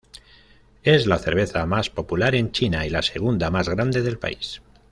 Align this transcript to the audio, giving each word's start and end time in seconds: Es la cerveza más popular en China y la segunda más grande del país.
Es 0.81 1.05
la 1.05 1.19
cerveza 1.19 1.63
más 1.67 1.91
popular 1.91 2.33
en 2.33 2.51
China 2.51 2.87
y 2.87 2.89
la 2.89 3.03
segunda 3.03 3.51
más 3.51 3.69
grande 3.69 4.01
del 4.01 4.17
país. 4.17 4.59